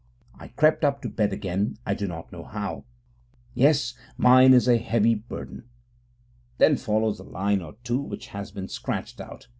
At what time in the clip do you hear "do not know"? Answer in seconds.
1.93-2.41